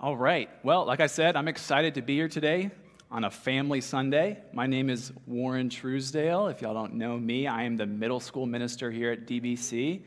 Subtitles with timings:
[0.00, 0.48] All right.
[0.62, 2.70] Well, like I said, I'm excited to be here today
[3.10, 4.38] on a family Sunday.
[4.52, 6.46] My name is Warren Truesdale.
[6.46, 10.02] If y'all don't know me, I am the middle school minister here at DBC.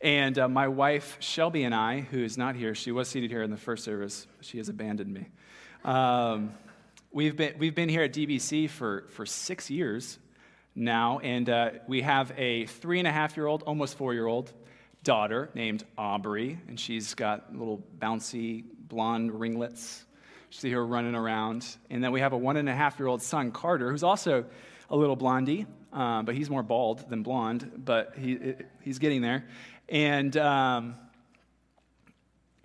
[0.00, 3.44] And uh, my wife, Shelby, and I, who is not here, she was seated here
[3.44, 5.28] in the first service, she has abandoned me.
[5.84, 6.52] Um,
[7.12, 10.18] we've, been, we've been here at DBC for, for six years
[10.74, 14.26] now, and uh, we have a three and a half year old, almost four year
[14.26, 14.52] old
[15.04, 20.04] daughter named Aubrey, and she's got little bouncy blonde ringlets.
[20.50, 21.66] You see her running around.
[21.88, 24.44] And then we have a one and a half year old son, Carter, who's also
[24.90, 29.46] a little blondie, uh, but he's more bald than blonde, but he, he's getting there.
[29.88, 30.94] And um,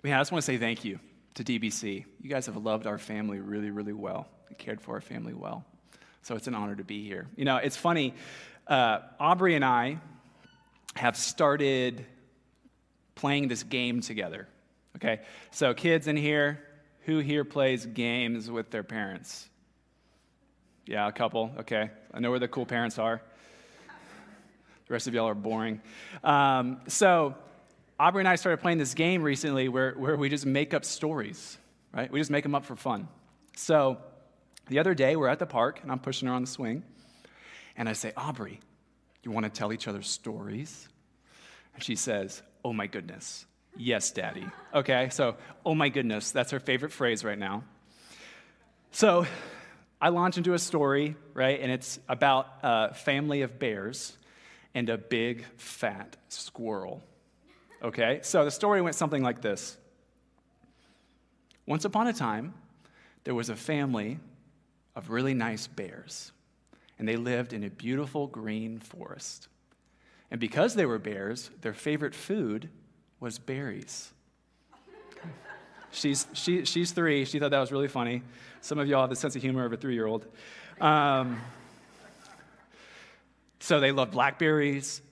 [0.04, 1.00] yeah, I just want to say thank you
[1.34, 2.04] to DBC.
[2.20, 5.64] You guys have loved our family really, really well and cared for our family well.
[6.22, 7.26] So it's an honor to be here.
[7.36, 8.14] You know, it's funny.
[8.66, 9.98] Uh, Aubrey and I
[10.94, 12.04] have started
[13.14, 14.46] playing this game together.
[14.98, 15.20] Okay?
[15.50, 16.60] So, kids in here,
[17.02, 19.48] who here plays games with their parents?
[20.86, 21.52] Yeah, a couple.
[21.60, 21.90] Okay.
[22.12, 23.22] I know where the cool parents are.
[24.86, 25.82] The rest of y'all are boring.
[26.24, 27.34] Um, so,
[28.00, 31.58] Aubrey and I started playing this game recently where, where we just make up stories,
[31.92, 32.10] right?
[32.10, 33.08] We just make them up for fun.
[33.56, 33.98] So,
[34.68, 36.82] the other day, we're at the park, and I'm pushing her on the swing,
[37.76, 38.60] and I say, Aubrey,
[39.22, 40.88] you want to tell each other stories?
[41.74, 43.46] And she says, Oh my goodness.
[43.80, 44.44] Yes, daddy.
[44.74, 47.62] Okay, so, oh my goodness, that's her favorite phrase right now.
[48.90, 49.24] So,
[50.00, 54.16] I launch into a story, right, and it's about a family of bears
[54.74, 57.04] and a big fat squirrel.
[57.80, 59.76] Okay, so the story went something like this
[61.64, 62.54] Once upon a time,
[63.22, 64.18] there was a family
[64.96, 66.32] of really nice bears,
[66.98, 69.46] and they lived in a beautiful green forest.
[70.32, 72.68] And because they were bears, their favorite food
[73.20, 74.12] was berries.
[75.90, 77.24] she's, she, she's three.
[77.24, 78.22] She thought that was really funny.
[78.60, 80.26] Some of y'all have the sense of humor of a three year old.
[80.80, 81.40] Um,
[83.60, 85.02] so they love blackberries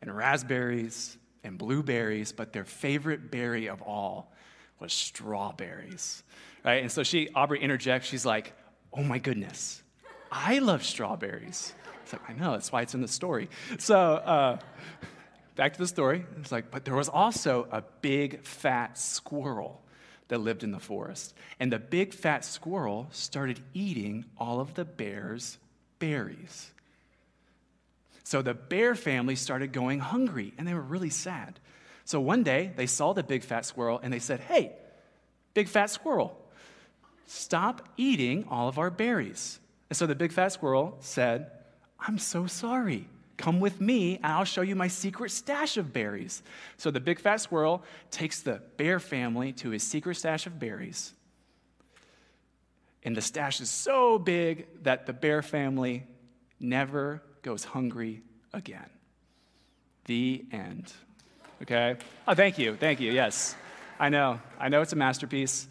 [0.00, 4.32] and raspberries and blueberries, but their favorite berry of all
[4.80, 6.22] was strawberries.
[6.64, 6.82] Right?
[6.82, 8.52] And so she, Aubrey interjects, she's like,
[8.92, 9.82] oh my goodness,
[10.30, 11.72] I love strawberries.
[12.12, 13.48] Like, I know, that's why it's in the story.
[13.78, 14.58] So, uh,
[15.58, 16.24] back to the story.
[16.38, 19.82] It's like, but there was also a big fat squirrel
[20.28, 21.34] that lived in the forest.
[21.58, 25.58] And the big fat squirrel started eating all of the bear's
[25.98, 26.70] berries.
[28.22, 31.58] So the bear family started going hungry and they were really sad.
[32.04, 34.76] So one day they saw the big fat squirrel and they said, Hey,
[35.54, 36.38] big fat squirrel,
[37.26, 39.58] stop eating all of our berries.
[39.90, 41.50] And so the big fat squirrel said,
[41.98, 43.08] I'm so sorry.
[43.38, 46.42] Come with me, and I'll show you my secret stash of berries.
[46.76, 51.14] So the big fat squirrel takes the bear family to his secret stash of berries.
[53.04, 56.04] And the stash is so big that the bear family
[56.58, 58.22] never goes hungry
[58.52, 58.90] again.
[60.06, 60.92] The end.
[61.62, 61.96] Okay?
[62.26, 62.74] Oh, thank you.
[62.74, 63.12] Thank you.
[63.12, 63.54] Yes.
[64.00, 64.40] I know.
[64.58, 65.68] I know it's a masterpiece.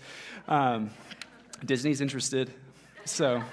[0.48, 0.90] Um,
[1.66, 2.50] Disney's interested.
[3.04, 3.44] So.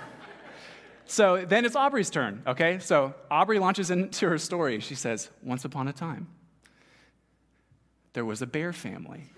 [1.07, 2.79] So then it's Aubrey's turn, okay?
[2.79, 4.81] So Aubrey launches into her story.
[4.81, 6.29] She says, Once upon a time,
[8.15, 9.31] there was a bear family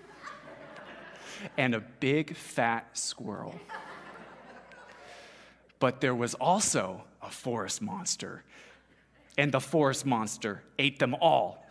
[1.57, 3.55] and a big fat squirrel.
[5.79, 8.43] But there was also a forest monster,
[9.37, 11.65] and the forest monster ate them all.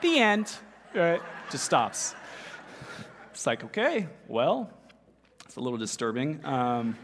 [0.00, 0.52] the end.
[0.94, 1.20] Right?
[1.50, 2.14] Just stops.
[3.30, 4.70] It's like, okay, well,
[5.44, 6.44] it's a little disturbing.
[6.44, 6.96] Um,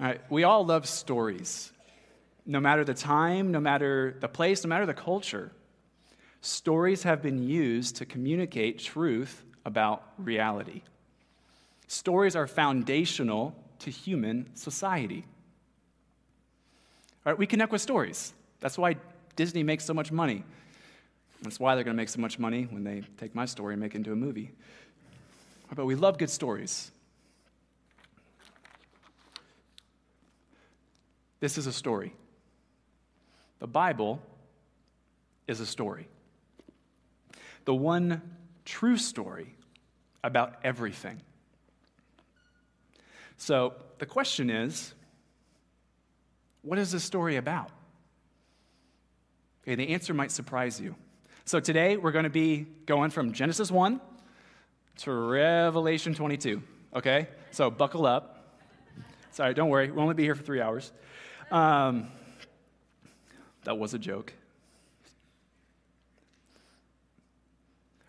[0.00, 1.72] all right, we all love stories.
[2.46, 5.52] No matter the time, no matter the place, no matter the culture,
[6.40, 10.82] stories have been used to communicate truth about reality.
[11.86, 15.26] Stories are foundational to human society.
[17.26, 18.32] All right, we connect with stories.
[18.60, 18.96] That's why
[19.36, 20.44] Disney makes so much money.
[21.42, 23.82] That's why they're going to make so much money when they take my story and
[23.82, 24.50] make it into a movie.
[25.74, 26.90] But we love good stories.
[31.40, 32.14] This is a story.
[33.58, 34.20] The Bible
[35.48, 36.08] is a story.
[37.64, 38.22] The one
[38.64, 39.54] true story
[40.22, 41.20] about everything.
[43.36, 44.94] So the question is
[46.62, 47.70] what is this story about?
[49.62, 50.94] Okay, the answer might surprise you.
[51.46, 54.00] So today we're going to be going from Genesis 1
[54.98, 56.62] to Revelation 22.
[56.94, 57.28] Okay?
[57.50, 58.58] So buckle up.
[59.32, 59.90] Sorry, don't worry.
[59.90, 60.92] We'll only be here for three hours.
[61.50, 62.08] Um,
[63.64, 64.32] that was a joke.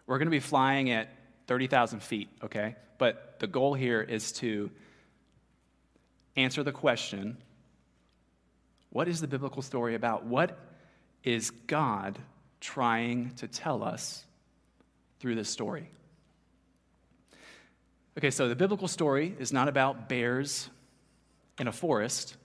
[0.06, 1.10] We're going to be flying at
[1.48, 2.76] 30,000 feet, okay?
[2.98, 4.70] But the goal here is to
[6.36, 7.38] answer the question
[8.92, 10.26] what is the biblical story about?
[10.26, 10.60] What
[11.24, 12.20] is God
[12.60, 14.26] trying to tell us
[15.20, 15.90] through this story?
[18.18, 20.70] Okay, so the biblical story is not about bears
[21.58, 22.36] in a forest,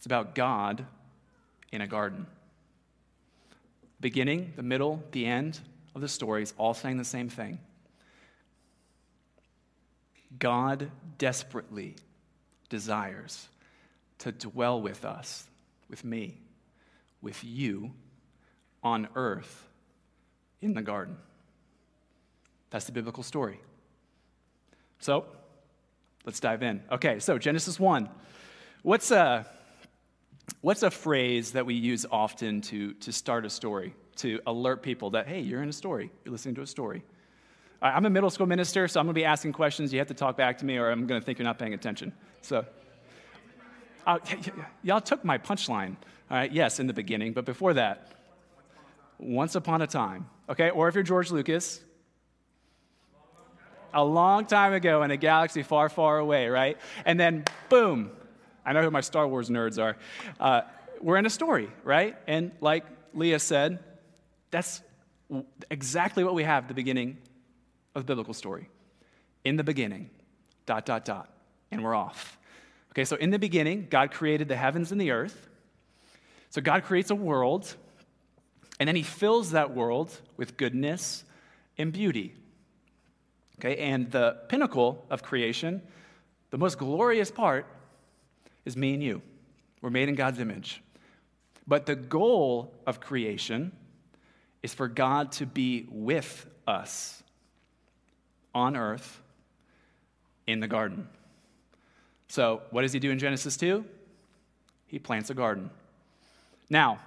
[0.00, 0.86] it's about God
[1.72, 2.26] in a garden.
[4.00, 5.60] Beginning, the middle, the end
[5.94, 7.58] of the story is all saying the same thing.
[10.38, 11.96] God desperately
[12.70, 13.46] desires
[14.20, 15.46] to dwell with us,
[15.90, 16.38] with me,
[17.20, 17.90] with you
[18.82, 19.68] on earth
[20.62, 21.18] in the garden.
[22.70, 23.60] That's the biblical story.
[24.98, 25.26] So,
[26.24, 26.82] let's dive in.
[26.90, 28.08] Okay, so Genesis 1.
[28.80, 29.46] What's a,
[30.60, 35.10] what's a phrase that we use often to, to start a story, to alert people
[35.10, 37.02] that, hey, you're in a story, you're listening to a story?
[37.82, 39.92] I'm a middle school minister, so I'm going to be asking questions.
[39.92, 41.72] You have to talk back to me, or I'm going to think you're not paying
[41.72, 42.12] attention.
[42.42, 42.66] So,
[44.06, 44.18] uh,
[44.82, 45.96] y'all took my punchline.
[46.30, 48.12] All right, yes, in the beginning, but before that,
[49.18, 50.28] once upon a time.
[50.48, 51.80] Okay, or if you're George Lucas,
[53.94, 56.76] a long time ago in a galaxy far, far away, right?
[57.04, 58.10] And then, boom,
[58.70, 59.96] I know who my Star Wars nerds are.
[60.38, 60.60] Uh,
[61.00, 62.16] we're in a story, right?
[62.28, 62.84] And like
[63.14, 63.80] Leah said,
[64.52, 64.80] that's
[65.72, 67.18] exactly what we have at the beginning
[67.96, 68.68] of the biblical story.
[69.44, 70.08] In the beginning,
[70.66, 71.34] dot, dot, dot,
[71.72, 72.38] and we're off.
[72.92, 75.48] Okay, so in the beginning, God created the heavens and the earth.
[76.50, 77.74] So God creates a world,
[78.78, 81.24] and then he fills that world with goodness
[81.76, 82.36] and beauty.
[83.58, 85.82] Okay, and the pinnacle of creation,
[86.50, 87.66] the most glorious part,
[88.64, 89.22] is me and you.
[89.80, 90.82] We're made in God's image.
[91.66, 93.72] But the goal of creation
[94.62, 97.22] is for God to be with us
[98.54, 99.20] on earth
[100.46, 101.08] in the garden.
[102.28, 103.84] So, what does he do in Genesis 2?
[104.86, 105.70] He plants a garden.
[106.68, 107.00] Now,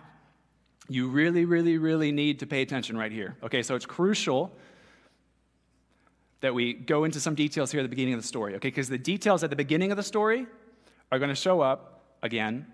[0.89, 3.37] you really, really, really need to pay attention right here.
[3.43, 4.51] Okay, so it's crucial
[6.41, 8.67] that we go into some details here at the beginning of the story, okay?
[8.67, 10.45] Because the details at the beginning of the story
[11.11, 12.65] are going to show up again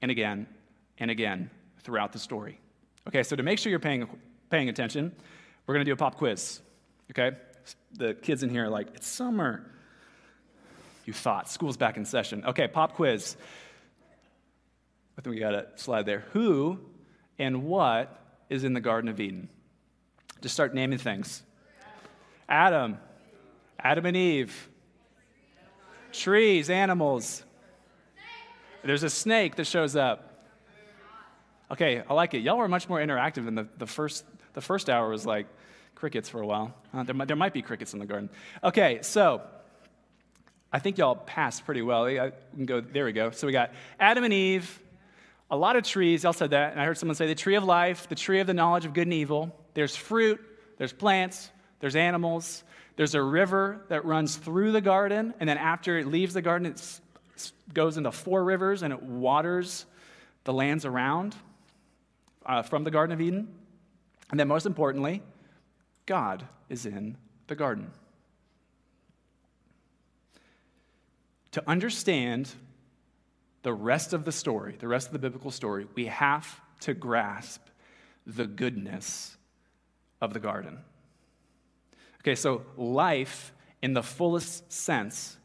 [0.00, 0.46] and again
[0.98, 1.50] and again
[1.82, 2.58] throughout the story.
[3.08, 4.08] Okay, so to make sure you're paying,
[4.50, 5.14] paying attention,
[5.66, 6.60] we're going to do a pop quiz,
[7.10, 7.36] okay?
[7.94, 9.70] The kids in here are like, it's summer.
[11.04, 12.44] You thought, school's back in session.
[12.44, 13.36] Okay, pop quiz.
[15.18, 16.24] I think we got a slide there.
[16.32, 16.78] Who
[17.38, 18.18] and what
[18.48, 19.48] is in the Garden of Eden?
[20.40, 21.42] Just start naming things.
[22.48, 22.98] Adam,
[23.78, 24.68] Adam and Eve.
[26.12, 27.44] Trees, animals.
[28.84, 30.46] There's a snake that shows up.
[31.70, 32.38] Okay, I like it.
[32.38, 34.24] Y'all were much more interactive than the, the first
[34.54, 35.46] the first hour was like
[35.94, 36.74] crickets for a while.
[36.92, 38.28] Uh, there, there might be crickets in the garden.
[38.62, 39.40] Okay, so
[40.72, 42.04] I think y'all passed pretty well.
[42.04, 43.30] I can go, there we go.
[43.30, 44.80] So we got Adam and Eve,
[45.50, 46.24] a lot of trees.
[46.24, 46.72] Y'all said that.
[46.72, 48.94] And I heard someone say the tree of life, the tree of the knowledge of
[48.94, 49.54] good and evil.
[49.74, 50.40] There's fruit,
[50.78, 51.50] there's plants,
[51.80, 52.64] there's animals.
[52.96, 56.66] There's a river that runs through the garden, and then after it leaves the garden,
[56.66, 57.00] it
[57.72, 59.86] goes into four rivers and it waters
[60.44, 61.34] the lands around
[62.46, 63.48] uh, from the Garden of Eden.
[64.30, 65.22] And then, most importantly,
[66.06, 67.90] God is in the garden.
[71.52, 72.50] To understand
[73.62, 77.60] the rest of the story, the rest of the biblical story, we have to grasp
[78.26, 79.36] the goodness
[80.20, 80.78] of the garden.
[82.20, 83.52] Okay, so life
[83.82, 85.36] in the fullest sense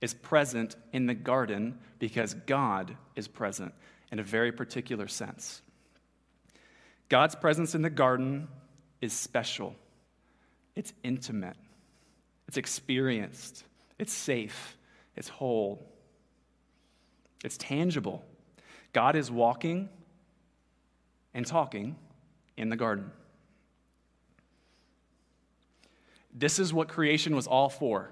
[0.00, 3.72] is present in the garden because God is present
[4.12, 5.62] in a very particular sense.
[7.08, 8.48] God's presence in the garden
[9.00, 9.74] is special,
[10.74, 11.56] it's intimate,
[12.48, 13.64] it's experienced,
[13.98, 14.76] it's safe,
[15.14, 15.86] it's whole,
[17.44, 18.24] it's tangible.
[18.92, 19.88] God is walking
[21.34, 21.96] and talking
[22.56, 23.10] in the garden.
[26.34, 28.10] This is what creation was all for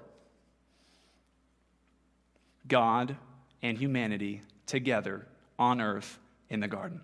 [2.67, 3.15] God
[3.61, 6.19] and humanity together on earth
[6.49, 7.01] in the garden.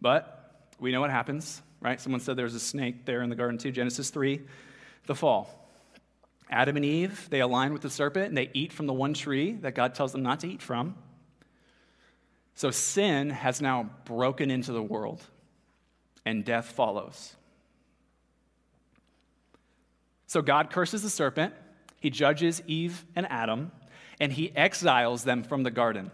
[0.00, 2.00] But we know what happens, right?
[2.00, 3.70] Someone said there's a snake there in the garden too.
[3.70, 4.40] Genesis 3,
[5.06, 5.56] the fall.
[6.50, 9.52] Adam and Eve, they align with the serpent and they eat from the one tree
[9.52, 10.96] that God tells them not to eat from.
[12.54, 15.22] So sin has now broken into the world
[16.24, 17.34] and death follows.
[20.26, 21.54] So God curses the serpent,
[22.00, 23.70] he judges Eve and Adam,
[24.18, 26.10] and he exiles them from the garden.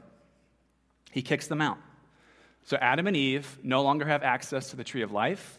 [1.12, 1.78] He kicks them out.
[2.64, 5.58] So Adam and Eve no longer have access to the tree of life.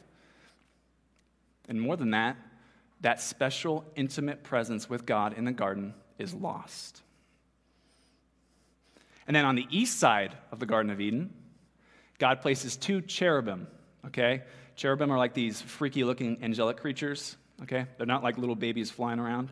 [1.69, 2.37] And more than that,
[3.01, 7.01] that special, intimate presence with God in the garden is lost.
[9.25, 11.33] And then on the east side of the Garden of Eden,
[12.17, 13.67] God places two cherubim,
[14.07, 14.43] okay?
[14.75, 17.85] Cherubim are like these freaky looking angelic creatures, okay?
[17.97, 19.49] They're not like little babies flying around,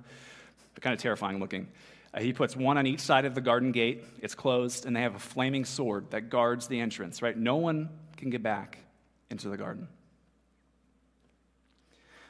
[0.81, 1.67] kind of terrifying looking.
[2.13, 5.01] Uh, he puts one on each side of the garden gate, it's closed, and they
[5.01, 7.37] have a flaming sword that guards the entrance, right?
[7.37, 8.79] No one can get back
[9.29, 9.87] into the garden.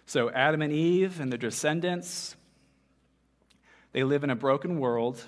[0.08, 2.36] So, Adam and Eve and their descendants,
[3.92, 5.24] they live in a broken world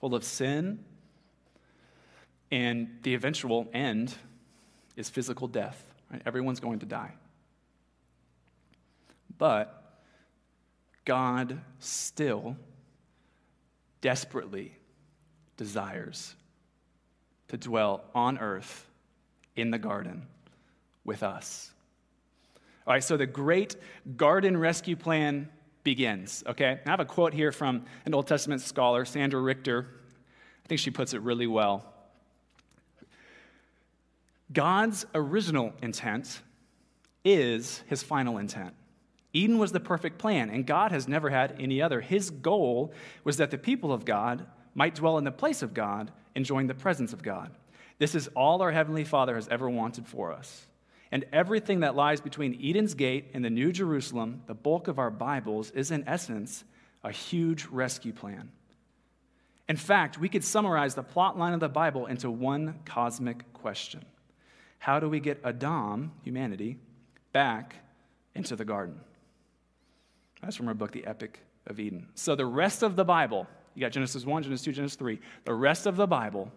[0.00, 0.84] full of sin,
[2.50, 4.14] and the eventual end
[4.96, 5.82] is physical death.
[6.10, 6.22] Right?
[6.24, 7.12] Everyone's going to die.
[9.36, 9.83] But
[11.04, 12.56] God still
[14.00, 14.76] desperately
[15.56, 16.34] desires
[17.48, 18.86] to dwell on earth
[19.56, 20.26] in the garden
[21.04, 21.70] with us.
[22.86, 23.76] All right, so the great
[24.16, 25.48] garden rescue plan
[25.84, 26.80] begins, okay?
[26.84, 29.86] I have a quote here from an Old Testament scholar, Sandra Richter.
[30.64, 31.84] I think she puts it really well.
[34.52, 36.40] God's original intent
[37.24, 38.74] is his final intent.
[39.34, 42.00] Eden was the perfect plan, and God has never had any other.
[42.00, 42.92] His goal
[43.24, 46.74] was that the people of God might dwell in the place of God, enjoying the
[46.74, 47.50] presence of God.
[47.98, 50.66] This is all our Heavenly Father has ever wanted for us.
[51.10, 55.10] And everything that lies between Eden's gate and the New Jerusalem, the bulk of our
[55.10, 56.64] Bibles, is in essence
[57.02, 58.50] a huge rescue plan.
[59.68, 64.04] In fact, we could summarize the plot line of the Bible into one cosmic question
[64.78, 66.78] How do we get Adam, humanity,
[67.32, 67.76] back
[68.34, 69.00] into the garden?
[70.44, 72.08] That's from her book, The Epic of Eden.
[72.14, 75.54] So the rest of the Bible, you got Genesis 1, Genesis 2, Genesis 3, the
[75.54, 76.52] rest of the Bible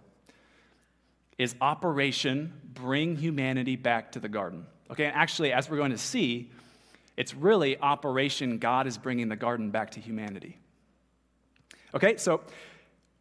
[1.38, 4.66] is Operation Bring Humanity Back to the Garden.
[4.92, 6.52] Okay, and actually, as we're going to see,
[7.16, 10.58] it's really Operation God is bringing the garden back to humanity.
[11.94, 12.42] Okay, so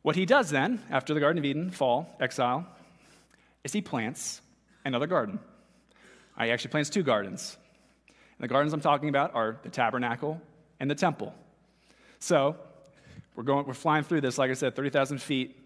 [0.02, 2.66] what he does then, after the Garden of Eden, fall, exile,
[3.62, 4.40] is he plants
[4.84, 5.38] another garden.
[6.40, 7.56] He actually plants two gardens.
[8.08, 10.40] And the gardens I'm talking about are the tabernacle
[10.80, 11.34] and the temple.
[12.18, 12.56] So
[13.34, 15.56] we're going, we're flying through this, like I said, 30,000 feet.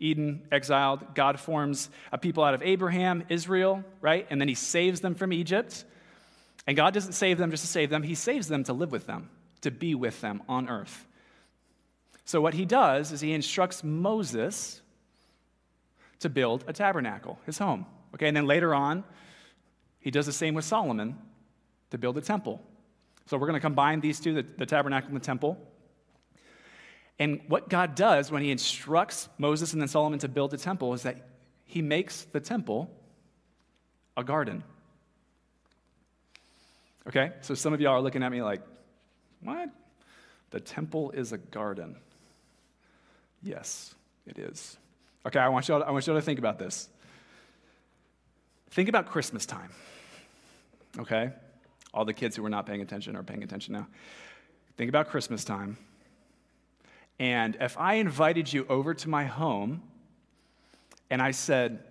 [0.00, 1.14] Eden, exiled.
[1.14, 4.26] God forms a people out of Abraham, Israel, right?
[4.30, 5.84] And then he saves them from Egypt.
[6.68, 9.06] And God doesn't save them just to save them, he saves them to live with
[9.06, 9.30] them,
[9.62, 11.06] to be with them on earth.
[12.24, 14.82] So, what he does is he instructs Moses
[16.20, 17.86] to build a tabernacle, his home.
[18.14, 19.02] Okay, and then later on,
[20.00, 21.16] he does the same with Solomon
[21.90, 22.62] to build a temple.
[23.28, 25.58] So we're going to combine these two, the, the tabernacle and the temple.
[27.18, 30.94] And what God does when he instructs Moses and then Solomon to build a temple
[30.94, 31.28] is that
[31.66, 32.90] he makes the temple
[34.16, 34.64] a garden.
[37.06, 37.32] Okay?
[37.42, 38.62] So some of y'all are looking at me like,
[39.42, 39.68] what?
[40.50, 41.96] The temple is a garden.
[43.42, 43.94] Yes,
[44.26, 44.78] it is.
[45.26, 46.88] Okay, I want y'all, I want y'all to think about this.
[48.70, 49.70] Think about Christmas time.
[50.98, 51.30] Okay?
[51.94, 53.86] All the kids who were not paying attention are paying attention now.
[54.76, 55.76] Think about Christmas time.
[57.18, 59.82] And if I invited you over to my home
[61.10, 61.82] and I said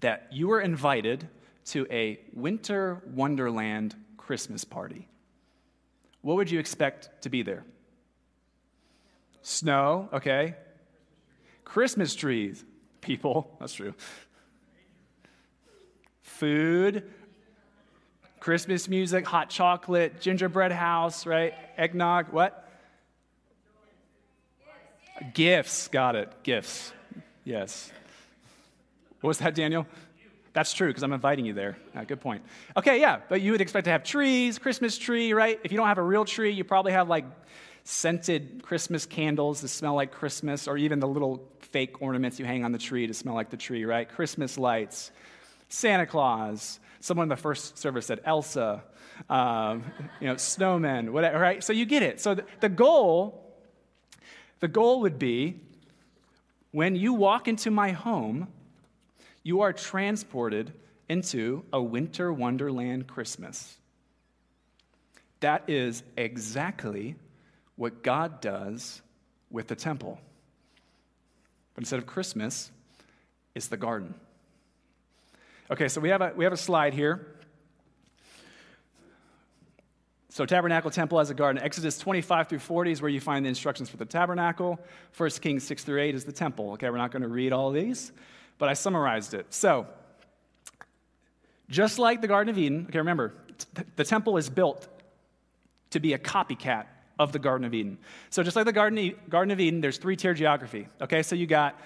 [0.00, 1.28] that you were invited
[1.66, 5.06] to a winter wonderland Christmas party,
[6.22, 7.64] what would you expect to be there?
[9.42, 10.54] Snow, okay.
[11.64, 12.64] Christmas trees,
[13.00, 13.94] people, that's true.
[16.22, 17.08] Food,
[18.42, 21.54] Christmas music, hot chocolate, gingerbread house, right?
[21.76, 22.68] Eggnog, what?
[25.32, 26.28] Gifts, got it.
[26.42, 26.92] Gifts.
[27.44, 27.92] Yes.
[29.20, 29.86] What was that, Daniel?
[30.54, 31.76] That's true, because I'm inviting you there.
[31.94, 32.42] Ah, good point.
[32.76, 35.60] Okay, yeah, but you would expect to have trees, Christmas tree, right?
[35.62, 37.26] If you don't have a real tree, you probably have like
[37.84, 42.64] scented Christmas candles that smell like Christmas, or even the little fake ornaments you hang
[42.64, 44.08] on the tree to smell like the tree, right?
[44.08, 45.12] Christmas lights,
[45.72, 48.84] Santa Claus, Someone in the first service said Elsa,
[49.28, 49.82] um,
[50.20, 51.64] you know, snowmen, whatever, right?
[51.64, 52.20] So you get it.
[52.20, 53.56] So the, the goal,
[54.60, 55.58] the goal would be
[56.70, 58.46] when you walk into my home,
[59.42, 60.72] you are transported
[61.08, 63.78] into a winter wonderland Christmas.
[65.40, 67.16] That is exactly
[67.74, 69.02] what God does
[69.50, 70.20] with the temple.
[71.74, 72.70] But instead of Christmas,
[73.56, 74.14] it's the garden.
[75.70, 77.26] Okay, so we have a, we have a slide here.
[80.28, 81.62] So, tabernacle, temple as a garden.
[81.62, 84.80] Exodus 25 through 40 is where you find the instructions for the tabernacle.
[85.16, 86.72] 1 Kings 6 through 8 is the temple.
[86.72, 88.12] Okay, we're not going to read all these,
[88.58, 89.46] but I summarized it.
[89.50, 89.86] So,
[91.68, 93.34] just like the Garden of Eden, okay, remember,
[93.96, 94.88] the temple is built
[95.90, 96.86] to be a copycat
[97.18, 97.98] of the Garden of Eden.
[98.30, 100.88] So, just like the Garden, Garden of Eden, there's three tier geography.
[101.02, 101.78] Okay, so you got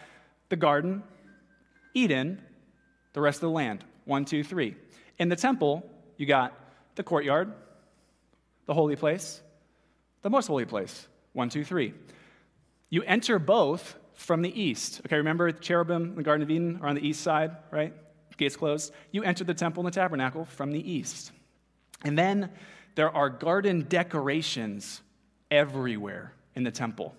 [0.51, 1.03] the garden,
[1.95, 2.41] Eden,
[3.17, 3.83] the rest of the land.
[4.05, 4.77] One, two, three.
[5.19, 6.53] In the temple, you got
[6.97, 7.51] the courtyard,
[8.67, 9.41] the holy place,
[10.21, 11.09] the most holy place.
[11.33, 11.95] One, two, three.
[12.91, 15.01] You enter both from the east.
[15.07, 17.95] Okay, remember the cherubim in the Garden of Eden are on the east side, right?
[18.37, 18.93] Gates closed.
[19.13, 21.33] You enter the temple and the tabernacle from the east.
[22.05, 22.51] And then
[22.97, 25.01] there are garden decorations
[25.51, 27.15] everywhere in the temple.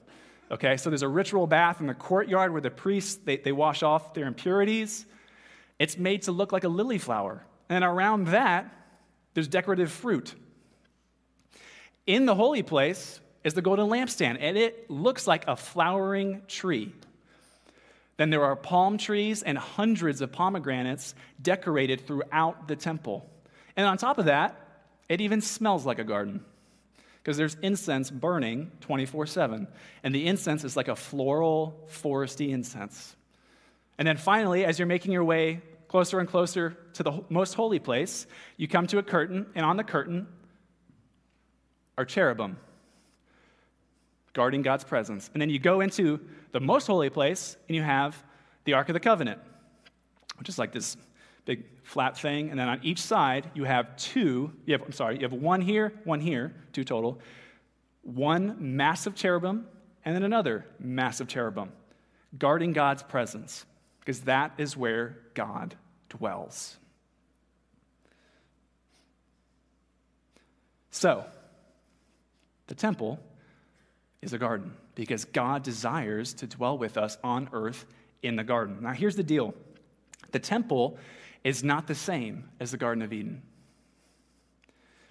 [0.51, 3.82] Okay, so there's a ritual bath in the courtyard where the priests they, they wash
[3.82, 5.08] off their impurities.
[5.80, 7.46] It's made to look like a lily flower.
[7.70, 8.72] And around that,
[9.34, 10.34] there's decorative fruit.
[12.06, 16.94] In the holy place is the golden lampstand, and it looks like a flowering tree.
[18.16, 23.30] Then there are palm trees and hundreds of pomegranates decorated throughout the temple.
[23.76, 24.60] And on top of that,
[25.08, 26.44] it even smells like a garden
[27.28, 29.68] because there's incense burning 24 7.
[30.02, 33.17] And the incense is like a floral, foresty incense.
[33.98, 37.80] And then finally, as you're making your way closer and closer to the most holy
[37.80, 38.27] place,
[38.58, 40.27] you come to a curtain, and on the curtain
[41.98, 42.58] are cherubim
[44.34, 45.32] guarding God's presence.
[45.34, 46.20] And then you go into
[46.51, 48.24] the most holy place, and you have
[48.66, 49.39] the Ark of the Covenant,
[50.38, 50.96] which is like this
[51.46, 52.51] big flat thing.
[52.51, 55.62] And then on each side, you have two, you have, I'm sorry, you have one
[55.62, 57.20] here, one here, two total,
[58.04, 59.66] one massive cherubim,
[60.06, 61.72] and then another massive cherubim,
[62.38, 63.66] guarding God's presence,
[64.08, 65.76] because that is where God
[66.08, 66.78] dwells.
[70.92, 71.26] So,
[72.68, 73.20] the temple
[74.22, 77.86] is a garden because God desires to dwell with us on earth
[78.24, 78.78] in the garden.
[78.80, 79.54] Now, here's the deal
[80.32, 80.98] the temple
[81.44, 83.42] is not the same as the Garden of Eden.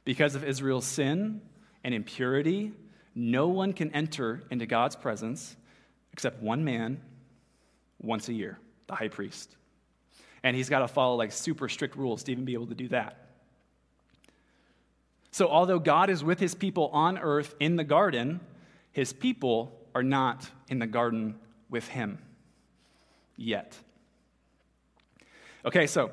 [0.07, 1.43] Because of Israel's sin
[1.85, 2.73] and impurity,
[3.15, 5.55] no one can enter into God's presence
[6.15, 7.03] except one man
[8.01, 9.55] once a year, the high priest.
[10.43, 12.89] And he's got to follow like super strict rules to even be able to do
[12.89, 13.27] that.
[15.31, 18.41] So, although God is with his people on earth in the garden,
[18.93, 21.35] his people are not in the garden
[21.69, 22.19] with him
[23.37, 23.77] yet.
[25.65, 26.11] Okay, so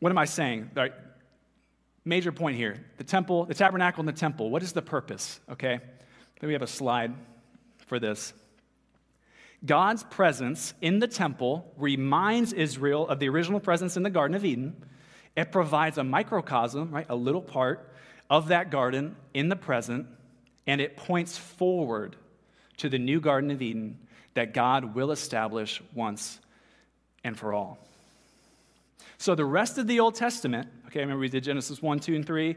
[0.00, 0.70] what am I saying?
[0.74, 0.92] Right.
[2.04, 4.48] Major point here the temple, the tabernacle, and the temple.
[4.48, 5.40] What is the purpose?
[5.50, 5.80] Okay,
[6.40, 7.12] then we have a slide
[7.86, 8.32] for this.
[9.66, 14.44] God's presence in the temple reminds Israel of the original presence in the Garden of
[14.44, 14.76] Eden.
[15.36, 17.92] It provides a microcosm, right, a little part
[18.30, 20.06] of that garden in the present,
[20.66, 22.16] and it points forward
[22.78, 23.98] to the new Garden of Eden
[24.34, 26.38] that God will establish once
[27.24, 27.78] and for all.
[29.18, 32.26] So the rest of the Old Testament, okay, remember we did Genesis 1, 2, and
[32.26, 32.56] 3,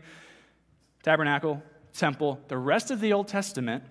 [1.04, 2.40] tabernacle, temple.
[2.50, 3.84] The rest of the Old Testament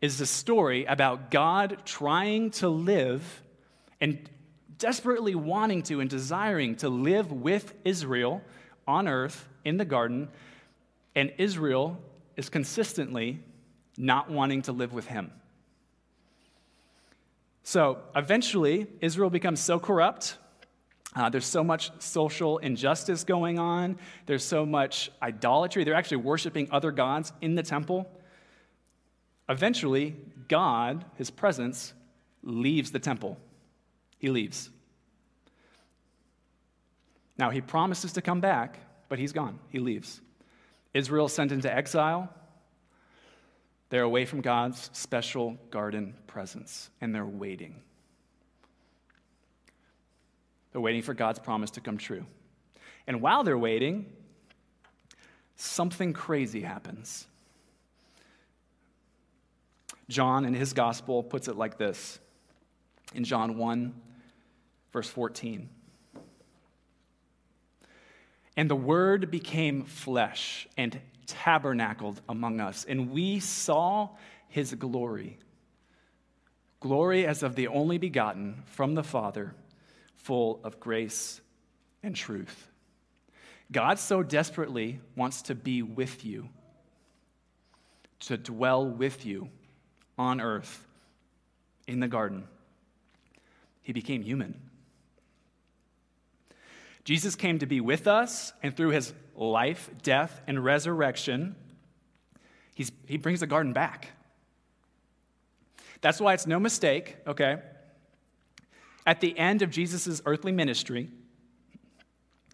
[0.00, 3.42] is the story about God trying to live
[4.00, 4.28] and
[4.78, 8.42] desperately wanting to and desiring to live with Israel
[8.86, 10.28] on earth in the garden,
[11.14, 11.98] and Israel
[12.36, 13.40] is consistently
[13.96, 15.30] not wanting to live with him.
[17.62, 20.36] So eventually, Israel becomes so corrupt
[21.16, 23.98] uh, there's so much social injustice going on.
[24.26, 25.84] There's so much idolatry.
[25.84, 28.10] They're actually worshiping other gods in the temple.
[29.48, 30.16] Eventually,
[30.48, 31.92] God, his presence,
[32.42, 33.38] leaves the temple.
[34.18, 34.70] He leaves.
[37.36, 38.78] Now, he promises to come back,
[39.08, 39.58] but he's gone.
[39.68, 40.20] He leaves.
[40.92, 42.32] Israel sent into exile.
[43.90, 47.82] They're away from God's special garden presence, and they're waiting.
[50.72, 52.24] They're waiting for God's promise to come true.
[53.06, 54.06] And while they're waiting,
[55.56, 57.26] something crazy happens.
[60.08, 62.18] John, in his gospel, puts it like this
[63.14, 63.94] in John 1,
[64.92, 65.68] verse 14.
[68.56, 74.10] And the Word became flesh and tabernacled among us, and we saw
[74.48, 75.38] his glory.
[76.80, 79.54] Glory as of the only begotten from the Father
[80.14, 81.40] full of grace
[82.02, 82.70] and truth.
[83.72, 86.48] God so desperately wants to be with you,
[88.20, 89.48] to dwell with you
[90.18, 90.86] on earth
[91.86, 92.44] in the garden.
[93.82, 94.60] He became human.
[97.04, 101.54] Jesus came to be with us, and through his life, death, and resurrection,
[103.06, 104.08] he brings the garden back.
[106.00, 107.58] That's why it's no mistake, okay?
[109.06, 111.10] At the end of Jesus' earthly ministry,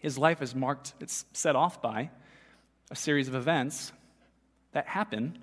[0.00, 2.10] his life is marked, it's set off by
[2.90, 3.92] a series of events
[4.72, 5.38] that happen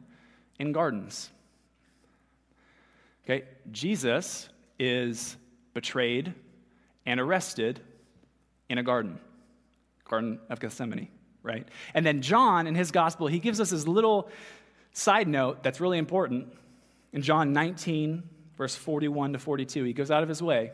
[0.60, 1.30] in gardens.
[3.30, 4.48] Okay, Jesus
[4.80, 5.36] is
[5.74, 6.34] betrayed
[7.06, 7.82] and arrested
[8.70, 9.20] in a garden,
[10.10, 11.10] Garden of Gethsemane,
[11.44, 11.68] right?
[11.94, 14.30] And then John, in his gospel, he gives us this little
[14.94, 16.54] side note that's really important.
[17.12, 18.24] In John 19,
[18.58, 20.72] verse 41 to 42, he goes out of his way.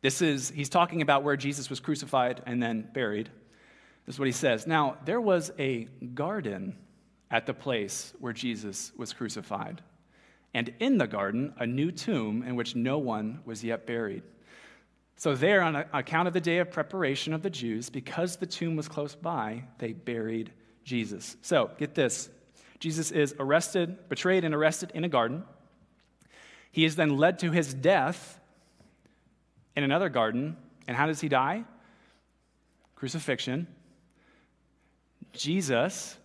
[0.00, 3.28] This is, he's talking about where Jesus was crucified and then buried.
[4.06, 4.66] This is what he says.
[4.66, 6.78] Now, there was a garden
[7.30, 9.82] at the place where Jesus was crucified,
[10.54, 14.22] and in the garden, a new tomb in which no one was yet buried.
[15.16, 18.76] So, there, on account of the day of preparation of the Jews, because the tomb
[18.76, 20.52] was close by, they buried
[20.84, 21.36] Jesus.
[21.42, 22.30] So, get this
[22.78, 25.42] Jesus is arrested, betrayed, and arrested in a garden.
[26.70, 28.40] He is then led to his death
[29.74, 30.56] in another garden.
[30.86, 31.64] And how does he die?
[32.94, 33.66] Crucifixion.
[35.32, 36.16] Jesus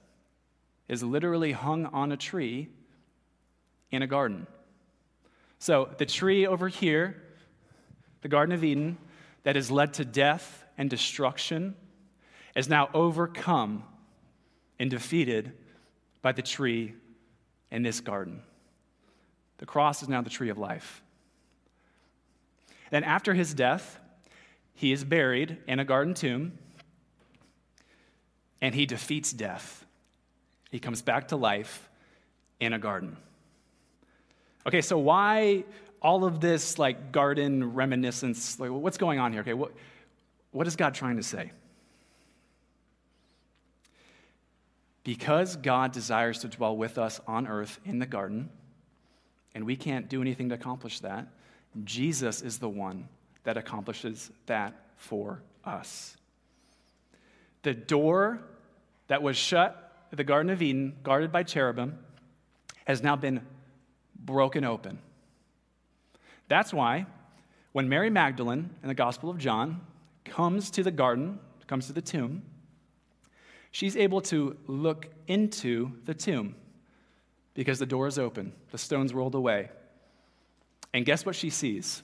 [0.88, 2.70] is literally hung on a tree
[3.94, 4.48] in a garden.
[5.60, 7.24] So, the tree over here
[8.24, 8.98] the Garden of Eden,
[9.44, 11.76] that has led to death and destruction,
[12.56, 13.84] is now overcome
[14.80, 15.52] and defeated
[16.22, 16.94] by the tree
[17.70, 18.42] in this garden.
[19.58, 21.04] The cross is now the tree of life.
[22.92, 24.00] Then, after his death,
[24.74, 26.58] he is buried in a garden tomb
[28.62, 29.86] and he defeats death.
[30.72, 31.90] He comes back to life
[32.62, 33.18] in a garden.
[34.66, 35.64] Okay, so why
[36.04, 38.60] all of this like garden reminiscence.
[38.60, 39.42] Like, what's going on here?
[39.42, 39.72] Okay, what,
[40.52, 41.52] what is God trying to say?
[45.04, 48.50] Because God desires to dwell with us on earth in the garden,
[49.56, 51.28] and we can't do anything to accomplish that,
[51.84, 53.08] Jesus is the one
[53.44, 56.16] that accomplishes that for us.
[57.64, 58.42] The door
[59.08, 61.98] that was shut at the Garden of Eden, guarded by cherubim,
[62.86, 63.42] has now been
[64.16, 65.00] broken open.
[66.48, 67.06] That's why
[67.72, 69.82] when Mary Magdalene in the Gospel of John
[70.26, 72.44] comes to the garden, comes to the tomb,
[73.72, 76.56] she's able to look into the tomb
[77.54, 79.70] because the door is open, the stone's rolled away.
[80.94, 82.04] And guess what she sees?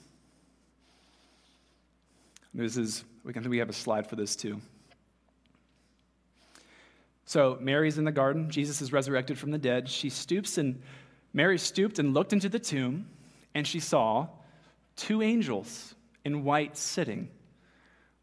[2.54, 4.60] This is, we can we have a slide for this too.
[7.26, 9.88] So Mary's in the garden, Jesus is resurrected from the dead.
[9.88, 10.82] She stoops and
[11.34, 13.08] Mary stooped and looked into the tomb
[13.54, 14.28] and she saw
[14.96, 17.30] two angels in white sitting,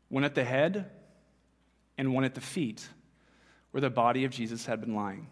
[0.09, 0.91] one at the head
[1.99, 2.87] and one at the feet,
[3.71, 5.29] where the body of Jesus had been lying.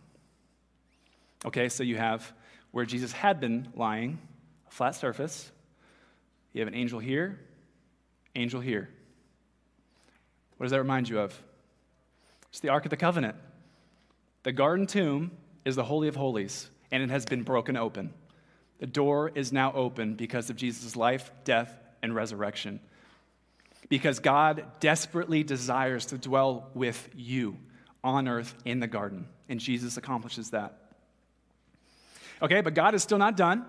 [1.45, 2.33] Okay, so you have
[2.71, 4.19] where Jesus had been lying,
[4.67, 5.53] a flat surface.
[6.53, 7.39] You have an angel here,
[8.35, 8.89] angel here.
[10.57, 11.41] What does that remind you of?
[12.49, 13.37] It's the Ark of the Covenant.
[14.45, 15.33] The garden tomb
[15.65, 18.15] is the Holy of Holies, and it has been broken open.
[18.79, 22.79] The door is now open because of Jesus' life, death, and resurrection.
[23.89, 27.57] Because God desperately desires to dwell with you
[28.05, 30.93] on earth in the garden, and Jesus accomplishes that.
[32.41, 33.67] Okay, but God is still not done.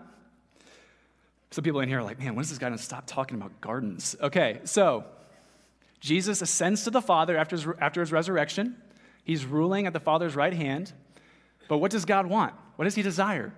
[1.49, 3.59] Some people in here are like, man, when is this guy to stop talking about
[3.59, 4.15] gardens?
[4.21, 5.03] Okay, so
[5.99, 8.75] Jesus ascends to the Father after his, after his resurrection.
[9.23, 10.93] He's ruling at the Father's right hand.
[11.67, 12.53] But what does God want?
[12.75, 13.53] What does he desire?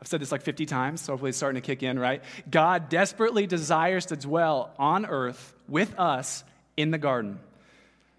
[0.00, 2.22] I've said this like 50 times, so hopefully it's starting to kick in, right?
[2.50, 6.42] God desperately desires to dwell on earth with us
[6.76, 7.38] in the garden.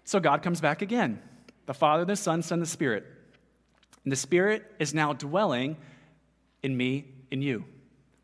[0.04, 1.20] So God comes back again.
[1.66, 3.04] The Father, the Son, Son, the Spirit.
[4.04, 5.76] And the Spirit is now dwelling
[6.62, 7.64] in me, in you.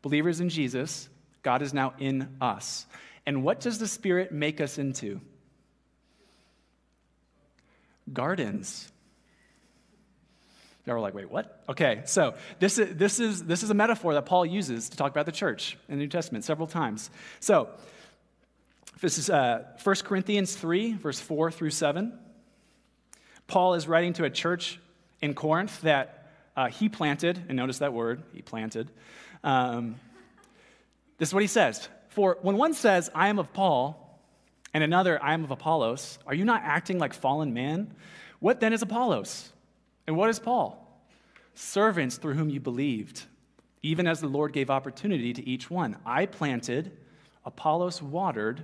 [0.01, 1.09] Believers in Jesus,
[1.43, 2.85] God is now in us.
[3.25, 5.19] And what does the Spirit make us into?
[8.11, 8.91] Gardens.
[10.93, 11.63] Were like, wait, what?
[11.69, 15.11] Okay, so this is, this, is, this is a metaphor that Paul uses to talk
[15.11, 17.09] about the church in the New Testament several times.
[17.39, 17.69] So,
[19.01, 22.17] this is uh, 1 Corinthians 3, verse 4 through 7.
[23.47, 24.79] Paul is writing to a church
[25.21, 28.91] in Corinth that uh, he planted, and notice that word, he planted.
[29.43, 29.95] Um,
[31.17, 34.19] this is what he says For when one says, I am of Paul,
[34.73, 37.93] and another, I am of Apollos, are you not acting like fallen man?
[38.39, 39.51] What then is Apollos?
[40.09, 41.03] And what is Paul?
[41.53, 43.25] Servants through whom you believed,
[43.83, 45.97] even as the Lord gave opportunity to each one.
[46.03, 46.97] I planted,
[47.45, 48.63] Apollos watered,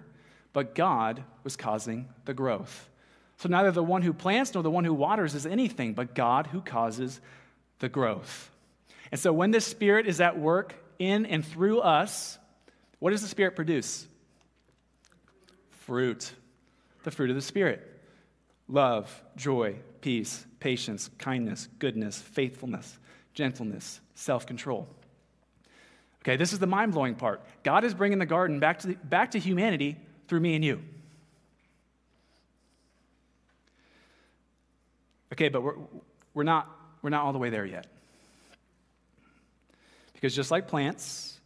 [0.53, 2.89] but God was causing the growth.
[3.38, 6.47] So neither the one who plants nor the one who waters is anything, but God
[6.47, 7.21] who causes
[7.77, 8.49] the growth.
[9.12, 12.39] And so when the Spirit is at work in and through us,
[12.97, 14.08] what does the Spirit produce?
[15.69, 16.34] Fruit.
[17.03, 17.94] The fruit of the Spirit
[18.67, 22.97] love, joy, peace, patience, kindness, goodness, faithfulness,
[23.34, 24.88] gentleness, self control.
[26.23, 27.41] Okay, this is the mind blowing part.
[27.63, 29.97] God is bringing the garden back to, the, back to humanity
[30.28, 30.82] through me and you.
[35.34, 35.75] Okay, but we're,
[36.34, 36.69] we're, not,
[37.01, 37.88] we're not all the way there yet.
[40.13, 41.39] Because just like plants,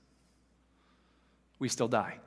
[1.57, 2.19] we still die.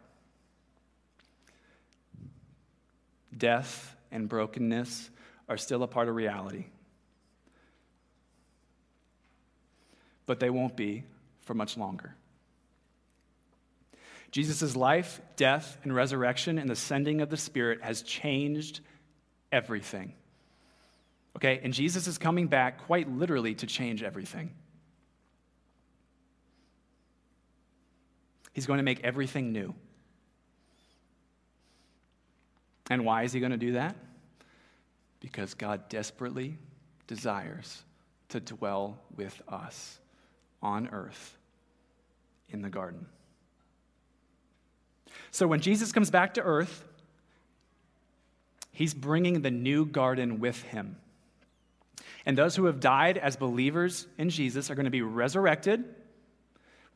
[3.34, 5.10] Death and brokenness
[5.48, 6.66] are still a part of reality.
[10.26, 11.04] But they won't be
[11.42, 12.14] for much longer.
[14.30, 18.80] Jesus' life, death, and resurrection and the sending of the Spirit has changed
[19.50, 20.14] everything.
[21.36, 24.54] Okay, and Jesus is coming back quite literally to change everything.
[28.52, 29.74] He's going to make everything new.
[32.90, 33.96] And why is he going to do that?
[35.20, 36.58] Because God desperately
[37.06, 37.82] desires
[38.30, 39.98] to dwell with us
[40.62, 41.36] on earth
[42.48, 43.06] in the garden.
[45.30, 46.84] So when Jesus comes back to earth,
[48.72, 50.96] he's bringing the new garden with him.
[52.24, 55.84] And those who have died as believers in Jesus are going to be resurrected,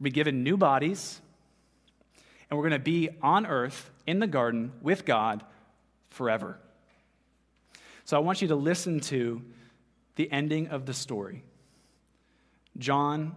[0.01, 1.21] be given new bodies,
[2.49, 5.45] and we're going to be on earth in the garden with God
[6.11, 6.59] forever.
[8.05, 9.43] So I want you to listen to
[10.15, 11.43] the ending of the story.
[12.79, 13.35] John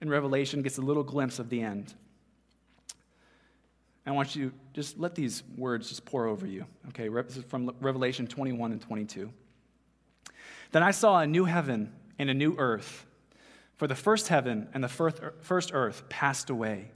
[0.00, 1.94] in Revelation gets a little glimpse of the end.
[4.04, 6.66] I want you to just let these words just pour over you.
[6.88, 9.30] Okay, this is from Revelation 21 and 22.
[10.72, 13.06] Then I saw a new heaven and a new earth,
[13.76, 16.90] for the first heaven and the first earth passed away.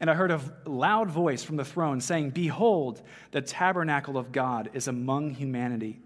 [0.00, 4.70] And I heard a loud voice from the throne saying, Behold, the tabernacle of God
[4.74, 6.00] is among humanity,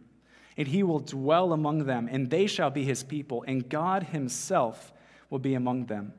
[0.57, 4.93] and he will dwell among them, and they shall be his people, and God himself
[5.31, 6.13] will be among them.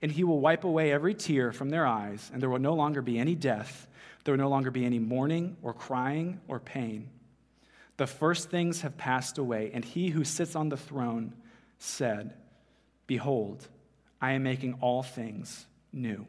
[0.00, 3.02] And he will wipe away every tear from their eyes, and there will no longer
[3.02, 3.88] be any death,
[4.24, 7.08] there will no longer be any mourning, or crying, or pain
[7.96, 11.34] the first things have passed away, and he who sits on the throne
[11.78, 12.34] said,
[13.06, 13.68] Behold,
[14.20, 16.26] I am making all things new.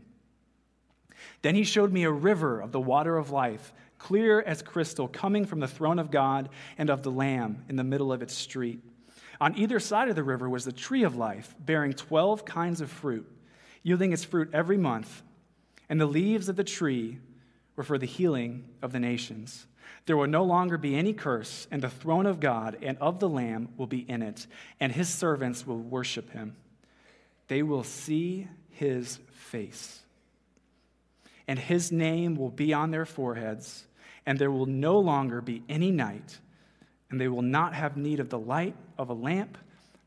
[1.42, 5.46] Then he showed me a river of the water of life, clear as crystal, coming
[5.46, 8.82] from the throne of God and of the Lamb in the middle of its street.
[9.40, 12.90] On either side of the river was the tree of life, bearing 12 kinds of
[12.90, 13.30] fruit,
[13.82, 15.22] yielding its fruit every month.
[15.90, 17.20] And the leaves of the tree
[17.76, 19.68] were for the healing of the nations.
[20.06, 23.30] There will no longer be any curse, and the throne of God and of the
[23.30, 24.48] Lamb will be in it,
[24.80, 26.56] and his servants will worship him.
[27.48, 30.02] They will see his face,
[31.48, 33.86] and his name will be on their foreheads,
[34.26, 36.40] and there will no longer be any night,
[37.10, 39.58] and they will not have need of the light of a lamp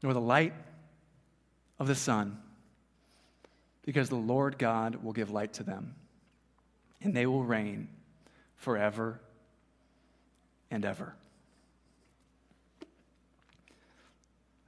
[0.02, 0.54] nor the light
[1.78, 2.38] of the sun,
[3.84, 5.94] because the Lord God will give light to them,
[7.02, 7.88] and they will reign
[8.56, 9.20] forever
[10.70, 11.14] and ever.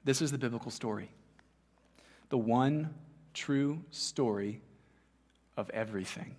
[0.05, 1.11] This is the biblical story,
[2.29, 2.95] the one
[3.35, 4.61] true story
[5.57, 6.37] of everything.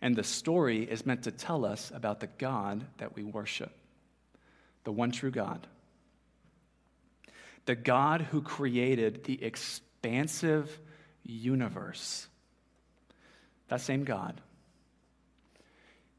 [0.00, 3.72] And the story is meant to tell us about the God that we worship,
[4.84, 5.66] the one true God.
[7.66, 10.78] The God who created the expansive
[11.24, 12.26] universe.
[13.68, 14.40] That same God.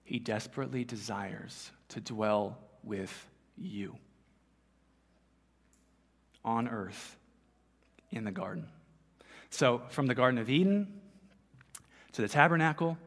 [0.03, 3.95] He desperately desires to dwell with you
[6.43, 7.17] on earth
[8.11, 8.67] in the garden.
[9.49, 11.01] So, from the Garden of Eden
[12.13, 12.97] to the tabernacle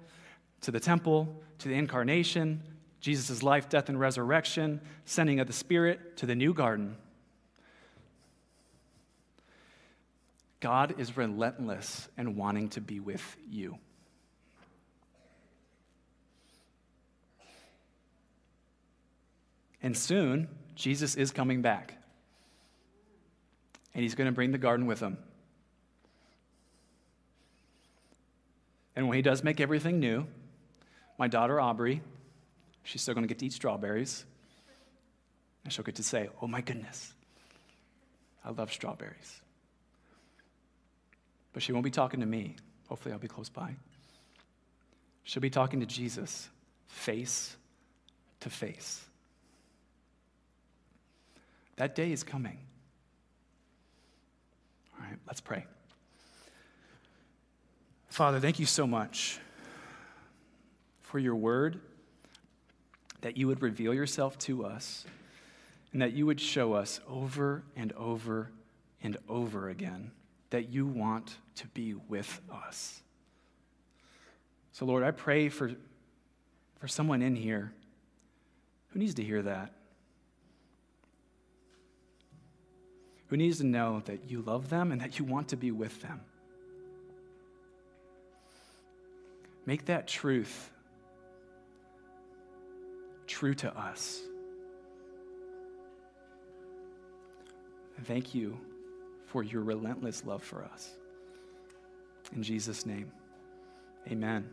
[0.62, 2.60] to the temple to the incarnation,
[3.00, 6.96] Jesus' life, death, and resurrection, sending of the Spirit to the new garden.
[10.58, 13.78] God is relentless and wanting to be with you.
[19.84, 21.94] And soon, Jesus is coming back.
[23.94, 25.18] And he's going to bring the garden with him.
[28.96, 30.26] And when he does make everything new,
[31.22, 32.00] my daughter Aubrey,
[32.82, 34.24] she's still going to get to eat strawberries.
[35.62, 37.12] And she'll get to say, Oh my goodness,
[38.44, 39.40] I love strawberries.
[41.52, 42.56] But she won't be talking to me.
[42.88, 43.76] Hopefully, I'll be close by.
[45.22, 46.48] She'll be talking to Jesus
[46.88, 47.56] face
[48.40, 49.04] to face.
[51.76, 52.58] That day is coming.
[54.98, 55.66] All right, let's pray.
[58.08, 59.38] Father, thank you so much
[61.12, 61.78] for your word,
[63.20, 65.04] that you would reveal yourself to us,
[65.92, 68.50] and that you would show us over and over
[69.02, 70.10] and over again
[70.48, 73.02] that you want to be with us.
[74.72, 75.72] So, Lord, I pray for,
[76.80, 77.74] for someone in here
[78.88, 79.74] who needs to hear that,
[83.26, 86.00] who needs to know that you love them and that you want to be with
[86.00, 86.22] them.
[89.66, 90.70] Make that truth
[93.32, 94.20] true to us.
[98.04, 98.58] Thank you
[99.26, 100.90] for your relentless love for us.
[102.36, 103.10] In Jesus' name,
[104.10, 104.48] amen.